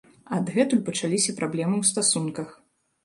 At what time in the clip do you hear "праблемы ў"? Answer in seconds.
1.41-1.83